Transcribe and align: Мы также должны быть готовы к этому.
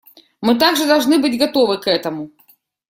Мы 0.41 0.57
также 0.57 0.87
должны 0.87 1.19
быть 1.19 1.37
готовы 1.37 1.77
к 1.79 1.85
этому. 1.87 2.31